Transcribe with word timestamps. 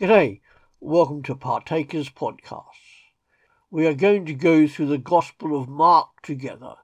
G'day, 0.00 0.42
welcome 0.78 1.24
to 1.24 1.34
Partakers 1.34 2.08
Podcast. 2.08 2.62
We 3.68 3.84
are 3.84 3.94
going 3.94 4.26
to 4.26 4.32
go 4.32 4.68
through 4.68 4.86
the 4.86 4.96
Gospel 4.96 5.60
of 5.60 5.68
Mark 5.68 6.22
together 6.22 6.74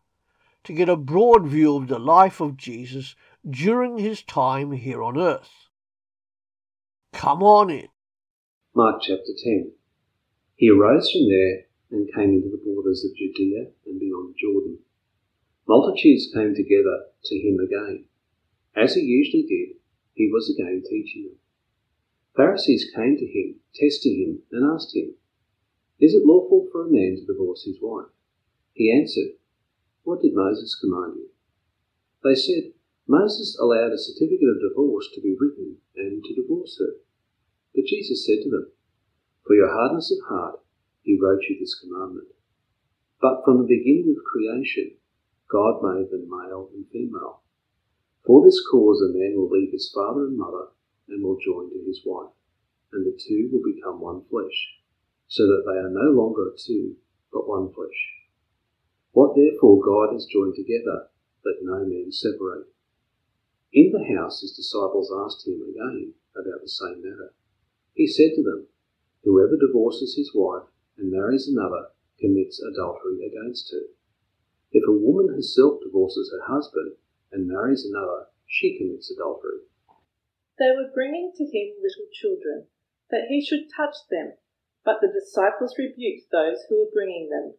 to 0.64 0.72
get 0.72 0.88
a 0.88 0.96
broad 0.96 1.46
view 1.46 1.76
of 1.76 1.86
the 1.86 2.00
life 2.00 2.40
of 2.40 2.56
Jesus 2.56 3.14
during 3.48 3.98
his 3.98 4.20
time 4.24 4.72
here 4.72 5.00
on 5.00 5.16
earth. 5.16 5.68
Come 7.12 7.40
on 7.44 7.70
in. 7.70 7.86
Mark 8.74 9.00
chapter 9.00 9.30
10. 9.44 9.70
He 10.56 10.68
arose 10.68 11.12
from 11.12 11.28
there 11.28 11.66
and 11.92 12.12
came 12.16 12.30
into 12.30 12.48
the 12.48 12.62
borders 12.66 13.04
of 13.04 13.16
Judea 13.16 13.66
and 13.86 14.00
beyond 14.00 14.34
Jordan. 14.42 14.78
Multitudes 15.68 16.32
came 16.34 16.52
together 16.52 17.04
to 17.26 17.36
him 17.36 17.60
again. 17.60 18.06
As 18.74 18.96
he 18.96 19.02
usually 19.02 19.44
did, 19.44 19.76
he 20.14 20.28
was 20.32 20.50
again 20.50 20.82
teaching 20.90 21.26
them. 21.26 21.36
Pharisees 22.36 22.90
came 22.92 23.16
to 23.16 23.26
him, 23.26 23.60
testing 23.74 24.18
him, 24.18 24.42
and 24.50 24.72
asked 24.74 24.94
him, 24.94 25.14
Is 26.00 26.14
it 26.14 26.26
lawful 26.26 26.68
for 26.72 26.84
a 26.84 26.90
man 26.90 27.16
to 27.16 27.24
divorce 27.24 27.62
his 27.64 27.78
wife? 27.80 28.10
He 28.72 28.90
answered, 28.90 29.38
What 30.02 30.20
did 30.20 30.34
Moses 30.34 30.74
command 30.74 31.14
you? 31.16 31.28
They 32.24 32.34
said, 32.34 32.72
Moses 33.06 33.56
allowed 33.60 33.92
a 33.92 33.98
certificate 33.98 34.48
of 34.48 34.68
divorce 34.68 35.08
to 35.14 35.20
be 35.20 35.36
written 35.38 35.76
and 35.94 36.24
to 36.24 36.34
divorce 36.34 36.76
her. 36.80 36.94
But 37.72 37.84
Jesus 37.84 38.26
said 38.26 38.42
to 38.42 38.50
them, 38.50 38.72
For 39.46 39.54
your 39.54 39.72
hardness 39.72 40.10
of 40.10 40.26
heart, 40.28 40.60
he 41.02 41.16
wrote 41.20 41.42
you 41.48 41.56
this 41.60 41.78
commandment. 41.78 42.28
But 43.20 43.44
from 43.44 43.58
the 43.58 43.68
beginning 43.68 44.12
of 44.16 44.24
creation, 44.24 44.96
God 45.48 45.82
made 45.82 46.10
them 46.10 46.28
male 46.28 46.68
and 46.74 46.86
female. 46.90 47.42
For 48.26 48.44
this 48.44 48.60
cause, 48.68 49.00
a 49.02 49.16
man 49.16 49.34
will 49.36 49.50
leave 49.50 49.70
his 49.70 49.92
father 49.94 50.26
and 50.26 50.36
mother 50.36 50.73
and 51.08 51.22
will 51.22 51.38
join 51.38 51.70
to 51.70 51.84
his 51.86 52.02
wife, 52.04 52.32
and 52.92 53.04
the 53.06 53.18
two 53.18 53.50
will 53.52 53.62
become 53.62 54.00
one 54.00 54.22
flesh, 54.30 54.78
so 55.28 55.46
that 55.46 55.64
they 55.66 55.78
are 55.78 55.90
no 55.90 56.10
longer 56.10 56.52
two, 56.56 56.96
but 57.32 57.48
one 57.48 57.72
flesh. 57.72 58.14
What 59.12 59.36
therefore 59.36 59.80
God 59.80 60.12
has 60.12 60.26
joined 60.26 60.56
together, 60.56 61.08
let 61.44 61.62
no 61.62 61.84
man 61.84 62.10
separate. 62.10 62.66
In 63.72 63.92
the 63.92 64.04
house 64.16 64.40
his 64.40 64.56
disciples 64.56 65.12
asked 65.12 65.46
him 65.46 65.62
again 65.62 66.14
about 66.34 66.62
the 66.62 66.68
same 66.68 67.02
matter. 67.02 67.34
He 67.94 68.06
said 68.06 68.30
to 68.34 68.42
them, 68.42 68.68
Whoever 69.24 69.56
divorces 69.56 70.16
his 70.16 70.32
wife 70.34 70.68
and 70.96 71.10
marries 71.10 71.48
another 71.48 71.88
commits 72.20 72.60
adultery 72.60 73.24
against 73.26 73.72
her. 73.72 73.86
If 74.72 74.86
a 74.88 74.92
woman 74.92 75.28
herself 75.28 75.80
divorces 75.82 76.32
her 76.32 76.52
husband 76.52 76.96
and 77.30 77.48
marries 77.48 77.84
another, 77.84 78.26
she 78.46 78.76
commits 78.76 79.10
adultery. 79.10 79.60
They 80.58 80.70
were 80.70 80.94
bringing 80.94 81.32
to 81.34 81.44
him 81.44 81.74
little 81.82 82.06
children, 82.12 82.68
that 83.10 83.26
he 83.28 83.44
should 83.44 83.66
touch 83.74 83.96
them, 84.10 84.34
but 84.84 85.00
the 85.00 85.10
disciples 85.10 85.74
rebuked 85.76 86.30
those 86.30 86.64
who 86.68 86.78
were 86.78 86.90
bringing 86.92 87.28
them. 87.28 87.54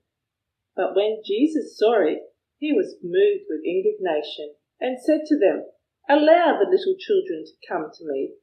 But 0.76 0.96
when 0.96 1.22
Jesus 1.26 1.78
saw 1.78 2.02
it, 2.06 2.20
he 2.58 2.72
was 2.72 2.98
moved 3.04 3.46
with 3.50 3.66
indignation, 3.66 4.56
and 4.80 5.02
said 5.02 5.26
to 5.26 5.38
them, 5.38 5.66
Allow 6.08 6.58
the 6.58 6.70
little 6.70 6.96
children 6.98 7.44
to 7.44 7.68
come 7.68 7.92
to 7.92 8.06
me. 8.06 8.36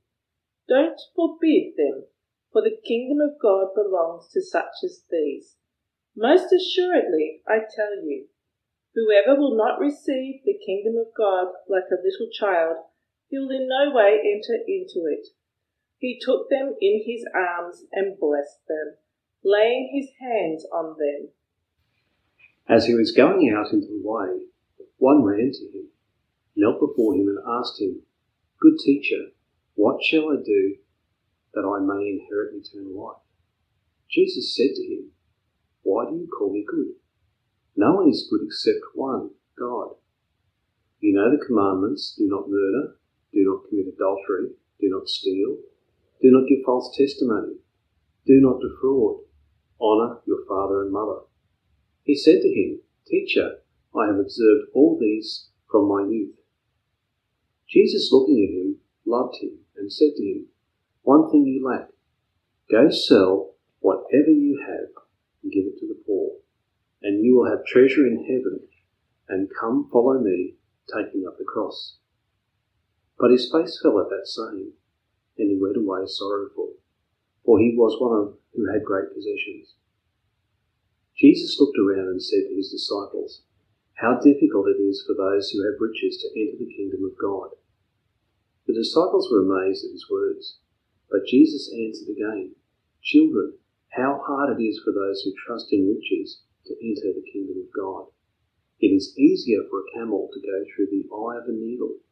Don't 0.69 1.01
forbid 1.15 1.77
them, 1.77 2.07
for 2.53 2.61
the 2.61 2.77
kingdom 2.87 3.21
of 3.21 3.41
God 3.41 3.75
belongs 3.75 4.29
to 4.33 4.43
such 4.43 4.85
as 4.85 5.05
these. 5.11 5.57
Most 6.15 6.53
assuredly, 6.53 7.41
I 7.49 7.61
tell 7.61 8.05
you, 8.05 8.29
whoever 8.95 9.39
will 9.39 9.57
not 9.57 9.81
receive 9.81 10.45
the 10.45 10.59
kingdom 10.59 10.97
of 10.97 11.15
God 11.17 11.55
like 11.69 11.89
a 11.91 12.03
little 12.03 12.29
child 12.31 12.85
he 13.33 13.39
will 13.39 13.49
in 13.49 13.67
no 13.67 13.91
way 13.95 14.21
enter 14.23 14.63
into 14.69 15.09
it. 15.11 15.29
He 15.97 16.21
took 16.21 16.51
them 16.51 16.75
in 16.83 17.03
his 17.07 17.25
arms 17.35 17.83
and 17.91 18.21
blessed 18.21 18.59
them, 18.69 18.97
laying 19.43 19.91
his 19.91 20.11
hands 20.21 20.67
on 20.71 20.99
them. 20.99 21.31
As 22.69 22.87
he 22.87 22.95
was 22.95 23.11
going 23.11 23.51
out 23.51 23.73
into 23.73 23.87
the 23.87 24.03
way, 24.05 24.49
one 24.99 25.25
ran 25.25 25.51
to 25.51 25.65
him, 25.79 25.87
knelt 26.55 26.79
before 26.79 27.15
him, 27.15 27.27
and 27.27 27.39
asked 27.49 27.81
him, 27.81 28.03
Good 28.61 28.79
teacher, 28.85 29.29
what 29.77 30.05
shall 30.05 30.29
I 30.29 30.37
do 30.45 30.77
that 31.55 31.65
I 31.65 31.81
may 31.81 32.11
inherit 32.11 32.55
eternal 32.55 33.03
life? 33.03 33.23
Jesus 34.11 34.55
said 34.55 34.75
to 34.75 34.83
him, 34.83 35.13
Why 35.85 36.05
do 36.05 36.17
you 36.17 36.29
call 36.29 36.53
me 36.53 36.67
good? 36.69 36.97
No 37.77 37.95
one 37.95 38.11
is 38.11 38.29
good 38.31 38.43
except 38.45 38.85
one, 38.95 39.31
God. 39.59 39.95
You 41.01 41.15
know 41.15 41.31
the 41.31 41.43
commandments 41.43 42.15
do 42.19 42.29
not 42.29 42.51
murder, 42.51 42.97
do 43.33 43.45
not 43.45 43.69
commit 43.69 43.95
adultery. 43.95 44.51
Do 44.81 44.89
not 44.91 45.09
steal. 45.09 45.57
Do 46.21 46.31
not 46.31 46.49
give 46.49 46.65
false 46.65 46.97
testimony. 46.97 47.57
Do 48.27 48.41
not 48.41 48.61
defraud. 48.61 49.21
Honour 49.81 50.21
your 50.27 50.45
father 50.47 50.83
and 50.83 50.93
mother. 50.93 51.21
He 52.05 52.15
said 52.17 52.41
to 52.43 52.49
him, 52.49 52.81
Teacher, 53.07 53.59
I 53.97 54.07
have 54.07 54.19
observed 54.19 54.71
all 54.75 54.99
these 55.01 55.49
from 55.71 55.89
my 55.89 56.09
youth. 56.09 56.37
Jesus, 57.69 58.11
looking 58.13 58.45
at 58.45 58.55
him, 58.55 58.77
loved 59.07 59.37
him 59.41 59.59
and 59.77 59.93
said 59.93 60.11
to 60.17 60.23
him, 60.23 60.47
One 61.03 61.31
thing 61.31 61.47
you 61.47 61.67
lack. 61.67 61.89
Go 62.71 62.91
sell 62.91 63.55
whatever 63.81 64.31
you 64.31 64.63
have 64.67 65.05
and 65.43 65.53
give 65.53 65.67
it 65.67 65.79
to 65.81 65.89
the 65.89 66.01
poor, 66.07 66.37
and 67.03 67.25
you 67.25 67.37
will 67.37 67.51
have 67.51 67.65
treasure 67.67 68.07
in 68.07 68.25
heaven, 68.25 68.61
and 69.29 69.51
come 69.59 69.89
follow 69.93 70.21
me, 70.21 70.55
taking 70.95 71.25
up 71.27 71.39
the 71.39 71.45
cross. 71.45 71.97
But 73.23 73.31
his 73.31 73.47
face 73.53 73.79
fell 73.81 74.01
at 74.01 74.11
that 74.11 74.27
saying, 74.27 74.73
and 75.39 75.49
he 75.49 75.57
went 75.57 75.77
away 75.77 76.03
sorrowful, 76.07 76.75
for 77.47 77.61
he 77.61 77.73
was 77.79 77.95
one 78.03 78.19
of 78.19 78.35
who 78.51 78.67
had 78.67 78.83
great 78.83 79.15
possessions. 79.15 79.77
Jesus 81.15 81.55
looked 81.61 81.79
around 81.79 82.09
and 82.09 82.21
said 82.21 82.51
to 82.51 82.57
his 82.57 82.73
disciples, 82.73 83.43
How 83.95 84.19
difficult 84.19 84.67
it 84.75 84.83
is 84.83 85.07
for 85.07 85.15
those 85.15 85.51
who 85.51 85.63
have 85.63 85.79
riches 85.79 86.19
to 86.19 86.35
enter 86.35 86.59
the 86.59 86.75
kingdom 86.75 87.05
of 87.05 87.15
God. 87.15 87.51
The 88.67 88.75
disciples 88.75 89.31
were 89.31 89.47
amazed 89.47 89.85
at 89.85 89.95
his 89.95 90.11
words, 90.11 90.59
but 91.09 91.25
Jesus 91.25 91.71
answered 91.71 92.11
again, 92.11 92.57
Children, 93.05 93.55
how 93.95 94.19
hard 94.27 94.59
it 94.59 94.61
is 94.61 94.83
for 94.83 94.91
those 94.91 95.23
who 95.23 95.31
trust 95.47 95.73
in 95.73 95.87
riches 95.87 96.43
to 96.67 96.75
enter 96.83 97.15
the 97.15 97.31
kingdom 97.33 97.63
of 97.63 97.71
God. 97.71 98.11
It 98.81 98.91
is 98.91 99.17
easier 99.17 99.63
for 99.71 99.79
a 99.79 99.91
camel 99.95 100.29
to 100.35 100.41
go 100.43 100.67
through 100.75 100.91
the 100.91 101.07
eye 101.15 101.39
of 101.39 101.47
a 101.47 101.53
needle 101.53 102.03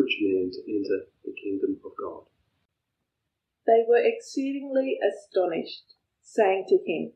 rich 0.00 0.16
man 0.20 0.50
to 0.52 0.60
enter 0.72 1.06
the 1.24 1.32
kingdom 1.32 1.76
of 1.84 1.92
God. 2.00 2.24
They 3.66 3.84
were 3.86 4.02
exceedingly 4.02 4.98
astonished, 4.98 5.94
saying 6.22 6.64
to 6.68 6.78
him, 6.86 7.12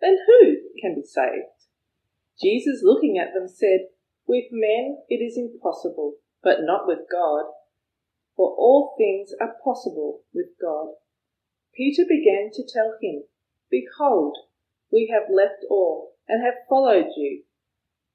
Then 0.00 0.18
who 0.26 0.56
can 0.80 0.94
be 0.94 1.02
saved? 1.02 1.66
Jesus, 2.40 2.82
looking 2.82 3.18
at 3.18 3.34
them, 3.34 3.48
said, 3.48 3.88
With 4.26 4.46
men 4.52 4.98
it 5.08 5.16
is 5.16 5.36
impossible, 5.36 6.14
but 6.42 6.62
not 6.62 6.86
with 6.86 7.00
God. 7.10 7.46
For 8.36 8.54
all 8.56 8.94
things 8.96 9.32
are 9.40 9.56
possible 9.64 10.22
with 10.32 10.50
God. 10.60 10.94
Peter 11.74 12.04
began 12.08 12.50
to 12.52 12.62
tell 12.72 12.94
him, 13.02 13.24
Behold, 13.70 14.36
we 14.92 15.12
have 15.12 15.34
left 15.34 15.64
all 15.68 16.14
and 16.28 16.44
have 16.44 16.66
followed 16.68 17.10
you. 17.16 17.42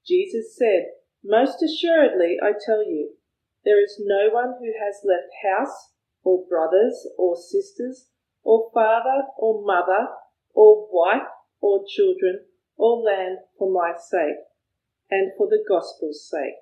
Jesus 0.06 0.56
said, 0.56 0.86
Most 1.22 1.62
assuredly 1.62 2.38
I 2.42 2.52
tell 2.52 2.84
you, 2.84 3.16
there 3.64 3.82
is 3.82 4.00
no 4.00 4.28
one 4.32 4.54
who 4.58 4.72
has 4.78 5.00
left 5.04 5.32
house, 5.42 5.92
or 6.22 6.44
brothers, 6.48 7.06
or 7.18 7.36
sisters, 7.36 8.08
or 8.42 8.70
father, 8.72 9.24
or 9.38 9.64
mother, 9.64 10.08
or 10.54 10.88
wife, 10.90 11.28
or 11.60 11.84
children, 11.88 12.44
or 12.76 13.02
land 13.02 13.38
for 13.58 13.70
my 13.70 13.92
sake, 13.96 14.36
and 15.10 15.32
for 15.36 15.46
the 15.48 15.64
gospel's 15.68 16.28
sake. 16.28 16.54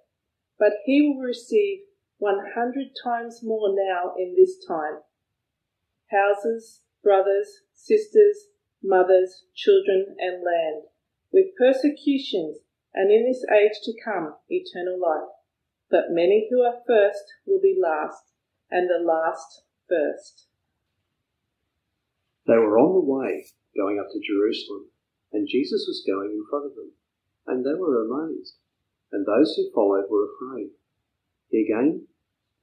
But 0.59 0.73
he 0.85 1.03
will 1.03 1.23
receive 1.23 1.81
one 2.19 2.41
hundred 2.55 2.89
times 3.03 3.41
more 3.43 3.75
now 3.75 4.15
in 4.17 4.37
this 4.37 4.65
time 4.67 5.01
houses, 6.11 6.83
brothers, 7.03 7.63
sisters, 7.73 8.47
mothers, 8.83 9.45
children, 9.57 10.15
and 10.19 10.45
land, 10.45 10.85
with 11.33 11.47
persecutions, 11.59 12.59
and 12.95 13.11
in 13.11 13.27
this 13.27 13.45
age 13.51 13.81
to 13.83 13.93
come 14.05 14.35
eternal 14.49 15.01
life. 15.01 15.29
But 15.93 16.09
many 16.09 16.49
who 16.49 16.65
are 16.65 16.81
first 16.89 17.37
will 17.45 17.61
be 17.61 17.77
last, 17.77 18.33
and 18.71 18.89
the 18.89 19.05
last 19.05 19.61
first. 19.87 20.49
They 22.47 22.57
were 22.57 22.81
on 22.81 22.97
the 22.97 23.05
way, 23.05 23.45
going 23.77 24.01
up 24.01 24.09
to 24.09 24.25
Jerusalem, 24.25 24.89
and 25.37 25.45
Jesus 25.47 25.85
was 25.87 26.01
going 26.09 26.33
in 26.33 26.49
front 26.49 26.65
of 26.65 26.75
them, 26.75 26.93
and 27.47 27.61
they 27.61 27.77
were 27.77 28.09
amazed, 28.09 28.57
and 29.13 29.27
those 29.27 29.53
who 29.53 29.69
followed 29.77 30.09
were 30.09 30.33
afraid. 30.33 30.73
He 31.51 31.61
again 31.61 32.09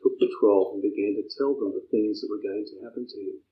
took 0.01 0.17
the 0.17 0.33
twelve 0.41 0.73
and 0.73 0.81
began 0.81 1.13
to 1.13 1.29
tell 1.37 1.53
them 1.53 1.77
the 1.77 1.85
things 1.93 2.21
that 2.21 2.33
were 2.33 2.41
going 2.41 2.65
to 2.65 2.81
happen 2.81 3.05
to 3.05 3.19
him. 3.21 3.45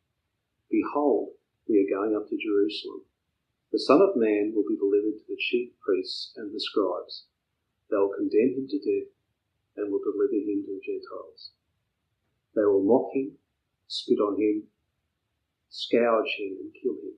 Behold, 0.71 1.37
we 1.69 1.85
are 1.85 1.93
going 1.93 2.17
up 2.17 2.25
to 2.29 2.35
Jerusalem. 2.41 3.05
The 3.71 3.77
Son 3.77 4.01
of 4.01 4.17
Man 4.17 4.53
will 4.55 4.65
be 4.65 4.73
delivered 4.73 5.21
to 5.21 5.27
the 5.29 5.37
chief 5.37 5.77
priests 5.85 6.33
and 6.35 6.49
the 6.49 6.59
scribes. 6.59 7.29
They 7.91 7.97
will 7.97 8.17
condemn 8.17 8.57
him 8.57 8.67
to 8.73 8.79
death 8.81 9.13
and 9.77 9.91
will 9.91 10.01
deliver 10.03 10.33
him 10.33 10.65
to 10.65 10.73
the 10.73 10.81
Gentiles. 10.83 11.51
They 12.55 12.65
will 12.65 12.83
mock 12.83 13.13
him, 13.13 13.37
spit 13.87 14.19
on 14.19 14.41
him, 14.41 14.63
scourge 15.69 16.35
him 16.39 16.57
and 16.59 16.73
kill 16.73 16.93
him. 16.93 17.15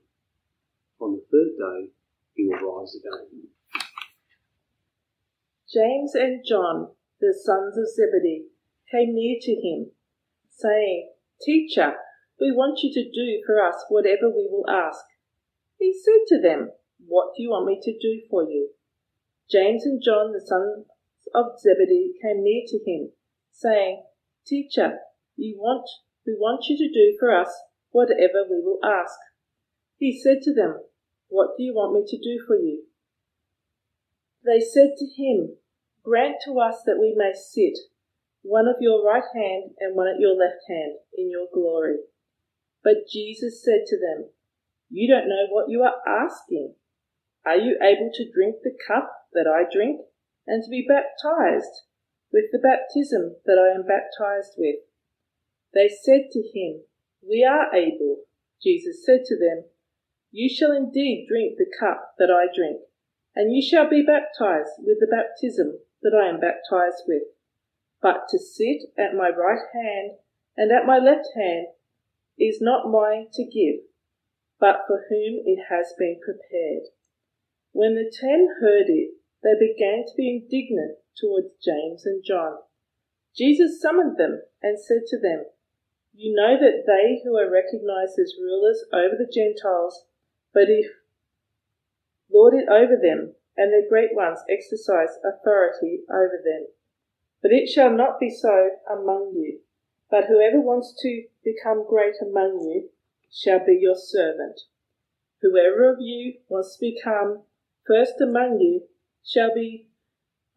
On 1.00 1.16
the 1.16 1.24
third 1.32 1.56
day, 1.58 1.92
he 2.36 2.46
will 2.46 2.80
rise 2.80 2.96
again. 2.96 3.48
James 5.72 6.16
and 6.16 6.44
John, 6.48 6.92
the 7.22 7.34
sons 7.34 7.78
of 7.78 7.88
Zebedee, 7.88 8.48
came 8.92 9.14
near 9.14 9.38
to 9.40 9.52
him, 9.56 9.92
saying, 10.50 11.12
Teacher, 11.42 11.94
we 12.40 12.52
want 12.52 12.80
you 12.84 12.92
to 12.94 13.10
do 13.10 13.44
for 13.46 13.64
us 13.64 13.86
whatever 13.88 14.30
we 14.30 14.48
will 14.50 14.66
ask. 14.70 15.06
He 15.78 15.94
said 15.94 16.28
to 16.28 16.42
them, 16.42 16.72
What 17.06 17.34
do 17.36 17.44
you 17.44 17.52
want 17.52 17.68
me 17.68 17.80
to 17.82 17.98
do 17.98 18.22
for 18.30 18.44
you? 18.44 18.72
James 19.50 19.86
and 19.86 20.02
John, 20.04 20.34
the 20.34 20.42
sons 20.42 20.86
of 21.34 21.60
Zebedee, 21.60 22.14
came 22.22 22.44
near 22.44 22.64
to 22.68 22.80
him, 22.86 23.12
saying, 23.52 24.04
Teacher, 24.46 25.00
you 25.36 25.58
want, 25.58 25.88
we 26.26 26.34
want 26.34 26.66
you 26.70 26.78
to 26.78 26.94
do 26.94 27.18
for 27.20 27.34
us 27.34 27.50
whatever 27.92 28.46
we 28.50 28.62
will 28.62 28.80
ask. 28.84 29.18
He 29.98 30.18
said 30.18 30.42
to 30.44 30.54
them, 30.54 30.82
What 31.28 31.58
do 31.58 31.64
you 31.64 31.74
want 31.74 31.94
me 31.94 32.04
to 32.08 32.18
do 32.18 32.44
for 32.46 32.56
you? 32.56 32.84
They 34.46 34.60
said 34.60 34.96
to 34.98 35.06
him, 35.06 35.58
Grant 36.04 36.38
to 36.46 36.60
us 36.60 36.82
that 36.86 36.98
we 37.00 37.14
may 37.16 37.34
sit, 37.34 37.78
one 38.42 38.68
at 38.68 38.82
your 38.82 39.06
right 39.06 39.28
hand 39.36 39.72
and 39.80 39.96
one 39.96 40.08
at 40.08 40.20
your 40.20 40.36
left 40.36 40.64
hand, 40.70 40.94
in 41.18 41.30
your 41.30 41.48
glory. 41.54 41.98
But 42.84 43.08
Jesus 43.12 43.64
said 43.64 43.86
to 43.88 43.98
them, 43.98 44.30
You 44.90 45.14
don't 45.14 45.28
know 45.28 45.48
what 45.50 45.70
you 45.70 45.84
are 45.84 46.00
asking. 46.08 46.76
Are 47.46 47.58
you 47.58 47.78
able 47.82 48.10
to 48.14 48.32
drink 48.32 48.58
the 48.64 48.78
cup 48.88 49.12
that 49.34 49.48
I 49.48 49.70
drink, 49.72 50.02
and 50.50 50.64
to 50.64 50.70
be 50.70 50.84
baptized 50.90 51.86
with 52.34 52.46
the 52.52 52.58
baptism 52.58 53.36
that 53.46 53.62
I 53.62 53.70
am 53.78 53.86
baptized 53.86 54.56
with? 54.58 54.82
They 55.76 55.88
said 55.88 56.32
to 56.32 56.42
him, 56.42 56.82
We 57.22 57.46
are 57.46 57.74
able. 57.74 58.24
Jesus 58.62 59.06
said 59.06 59.24
to 59.26 59.38
them, 59.38 59.66
You 60.32 60.50
shall 60.50 60.72
indeed 60.72 61.28
drink 61.30 61.58
the 61.58 61.70
cup 61.80 62.16
that 62.18 62.32
I 62.32 62.52
drink, 62.54 62.82
and 63.36 63.54
you 63.54 63.62
shall 63.62 63.88
be 63.88 64.02
baptized 64.02 64.74
with 64.80 65.00
the 65.00 65.08
baptism 65.08 65.78
that 66.02 66.18
I 66.18 66.28
am 66.28 66.40
baptized 66.40 67.04
with. 67.08 67.24
But 68.02 68.28
to 68.30 68.40
sit 68.40 68.90
at 68.98 69.14
my 69.14 69.30
right 69.30 69.62
hand 69.74 70.18
and 70.58 70.72
at 70.72 70.88
my 70.88 70.98
left 70.98 71.30
hand 71.36 71.68
is 72.40 72.60
not 72.60 72.90
mine 72.90 73.28
to 73.34 73.44
give, 73.44 73.86
but 74.60 74.82
for 74.88 75.06
whom 75.10 75.44
it 75.46 75.66
has 75.70 75.94
been 76.00 76.20
prepared. 76.24 76.90
When 77.72 77.94
the 77.94 78.12
ten 78.12 78.48
heard 78.60 78.90
it, 78.90 79.19
they 79.44 79.56
began 79.60 80.06
to 80.06 80.14
be 80.18 80.30
indignant 80.30 80.98
towards 81.20 81.56
James 81.64 82.06
and 82.06 82.24
John. 82.24 82.58
Jesus 83.36 83.82
summoned 83.82 84.18
them 84.18 84.42
and 84.62 84.80
said 84.80 85.06
to 85.08 85.20
them, 85.20 85.46
You 86.14 86.36
know 86.36 86.58
that 86.60 86.84
they 86.86 87.22
who 87.24 87.38
are 87.38 87.50
recognized 87.50 88.20
as 88.20 88.36
rulers 88.40 88.84
over 88.92 89.16
the 89.16 89.32
Gentiles, 89.32 90.06
but 90.54 90.68
if 90.68 90.92
lord 92.32 92.54
it 92.54 92.68
over 92.70 92.98
them, 93.02 93.36
and 93.56 93.74
their 93.74 93.88
great 93.90 94.16
ones 94.16 94.40
exercise 94.50 95.20
authority 95.24 96.02
over 96.10 96.40
them. 96.44 96.68
But 97.42 97.52
it 97.52 97.68
shall 97.68 97.92
not 97.92 98.20
be 98.20 98.30
so 98.30 98.72
among 98.90 99.34
you. 99.36 99.60
But 100.10 100.26
whoever 100.26 100.60
wants 100.60 100.96
to 101.02 101.26
become 101.44 101.86
great 101.88 102.16
among 102.22 102.62
you 102.62 102.90
shall 103.32 103.60
be 103.66 103.78
your 103.80 103.96
servant. 103.96 104.62
Whoever 105.42 105.92
of 105.92 106.00
you 106.00 106.36
wants 106.48 106.78
to 106.78 106.92
become 106.92 107.44
first 107.86 108.16
among 108.22 108.60
you 108.60 108.89
shall 109.26 109.54
be 109.54 109.88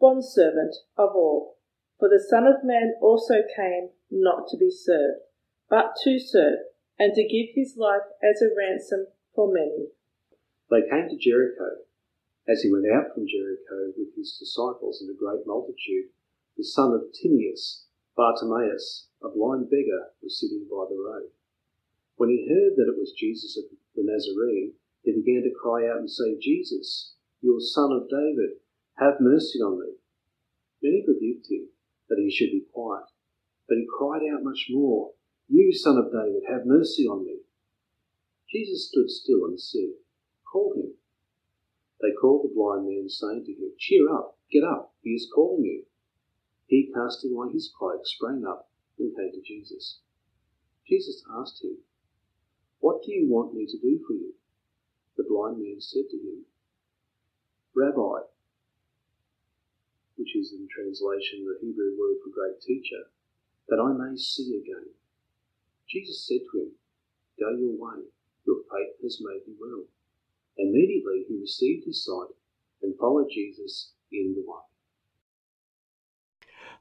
bondservant 0.01 0.75
of 0.97 1.11
all. 1.15 1.57
For 1.99 2.09
the 2.09 2.23
Son 2.23 2.47
of 2.47 2.65
Man 2.65 2.95
also 3.01 3.43
came 3.57 3.91
not 4.11 4.49
to 4.49 4.57
be 4.57 4.71
served, 4.71 5.23
but 5.71 5.95
to 6.05 6.19
serve, 6.19 6.59
and 6.99 7.15
to 7.15 7.23
give 7.23 7.55
his 7.55 7.77
life 7.77 8.07
as 8.23 8.43
a 8.43 8.51
ransom 8.57 9.07
for 9.35 9.53
many. 9.53 9.89
They 10.71 10.89
came 10.89 11.09
to 11.09 11.17
Jericho. 11.17 11.85
As 12.49 12.63
he 12.63 12.73
went 12.73 12.91
out 12.91 13.15
from 13.15 13.29
Jericho 13.29 13.95
with 13.97 14.17
his 14.17 14.37
disciples 14.39 15.01
and 15.01 15.11
a 15.11 15.19
great 15.19 15.47
multitude, 15.47 16.11
the 16.57 16.65
son 16.65 16.93
of 16.93 17.13
Timaeus, 17.15 17.87
Bartimaeus, 18.17 19.09
a 19.23 19.29
blind 19.29 19.71
beggar 19.71 20.11
was 20.23 20.41
sitting 20.41 20.67
by 20.69 20.85
the 20.91 20.99
road. 20.99 21.31
When 22.17 22.29
he 22.29 22.49
heard 22.49 22.77
that 22.77 22.91
it 22.91 22.99
was 22.99 23.15
Jesus 23.17 23.57
of 23.57 23.65
the 23.95 24.03
Nazarene, 24.05 24.75
he 25.03 25.13
began 25.13 25.43
to 25.43 25.55
cry 25.55 25.89
out 25.89 25.99
and 25.99 26.11
say, 26.11 26.37
Jesus, 26.41 27.15
you 27.43 27.61
son 27.61 27.91
of 27.91 28.09
David, 28.09 28.59
have 28.99 29.21
mercy 29.21 29.59
on 29.59 29.81
me. 29.81 29.95
Many 30.81 31.05
rebuked 31.07 31.51
him 31.51 31.69
that 32.09 32.19
he 32.19 32.31
should 32.31 32.53
be 32.53 32.65
quiet, 32.73 33.07
but 33.69 33.79
he 33.79 33.87
cried 33.99 34.23
out 34.33 34.45
much 34.45 34.69
more, 34.71 35.11
You 35.49 35.73
son 35.73 35.97
of 35.99 36.13
David, 36.13 36.45
have 36.49 36.67
mercy 36.67 37.05
on 37.05 37.27
me. 37.27 37.41
Jesus 38.49 38.89
stood 38.89 39.11
still 39.11 39.45
and 39.47 39.61
said, 39.61 39.99
Call 40.51 40.75
him. 40.75 40.95
They 42.01 42.13
called 42.13 42.45
the 42.45 42.55
blind 42.55 42.87
man, 42.87 43.09
saying 43.09 43.45
to 43.47 43.53
him, 43.53 43.73
Cheer 43.79 44.09
up, 44.13 44.39
get 44.51 44.63
up, 44.63 44.95
he 45.03 45.11
is 45.11 45.31
calling 45.35 45.65
you. 45.65 45.85
He, 46.67 46.93
casting 46.95 47.33
away 47.35 47.53
his 47.53 47.73
cloak, 47.77 48.07
sprang 48.07 48.45
up 48.47 48.71
and 48.99 49.17
came 49.17 49.33
to 49.33 49.43
Jesus. 49.43 50.01
Jesus 50.87 51.25
asked 51.41 51.65
him, 51.65 51.79
What 52.79 53.03
do 53.03 53.13
you 53.13 53.29
want 53.29 53.55
me 53.55 53.67
to 53.67 53.79
do 53.79 53.99
for 54.07 54.13
you? 54.15 54.35
The 55.17 55.25
blind 55.29 55.59
man 55.59 55.81
said 55.81 56.05
to 56.11 56.17
him, 56.17 56.45
Rabbi, 57.75 58.21
which 60.17 60.37
is 60.37 60.53
in 60.53 60.69
translation 60.69 61.47
the 61.47 61.57
Hebrew 61.61 61.97
word 61.99 62.19
for 62.23 62.31
great 62.31 62.61
teacher, 62.61 63.11
that 63.69 63.81
I 63.81 63.93
may 63.93 64.17
see 64.17 64.61
again. 64.61 64.95
Jesus 65.89 66.27
said 66.27 66.41
to 66.53 66.59
him, 66.61 66.73
Go 67.41 67.51
your 67.57 67.73
way, 67.73 68.05
your 68.47 68.63
faith 68.71 69.01
has 69.03 69.23
made 69.23 69.43
you 69.47 69.57
well. 69.61 69.85
Immediately 70.59 71.25
he 71.29 71.39
received 71.41 71.87
his 71.87 72.05
sight 72.05 72.35
and 72.83 72.99
followed 72.99 73.31
Jesus 73.33 73.93
in 74.11 74.35
the 74.35 74.43
way. 74.47 74.61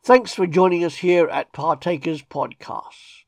Thanks 0.03 0.33
for 0.33 0.47
joining 0.47 0.83
us 0.83 0.97
here 0.97 1.29
at 1.29 1.53
Partakers 1.53 2.23
Podcasts. 2.23 3.23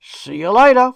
See 0.01 0.37
you 0.37 0.51
later. 0.51 0.93